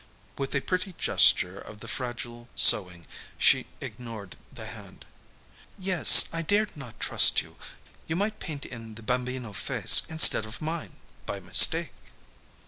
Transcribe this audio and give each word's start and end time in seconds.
With 0.35 0.55
a 0.55 0.61
pretty 0.61 0.93
gesture 0.97 1.59
of 1.59 1.79
the 1.79 1.87
fragile 1.87 2.49
sewing 2.55 3.05
she 3.37 3.67
ignored 3.81 4.35
the 4.51 4.65
hand. 4.65 5.05
"Yes, 5.77 6.27
I 6.33 6.41
dared 6.41 6.75
not 6.75 6.99
trust 6.99 7.43
you. 7.43 7.55
You 8.07 8.15
might 8.15 8.39
paint 8.39 8.65
in 8.65 8.95
the 8.95 9.03
Bambino 9.03 9.53
face 9.53 10.01
instead 10.09 10.47
of 10.47 10.59
mine, 10.59 10.93
by 11.27 11.39
mistake." 11.39 11.93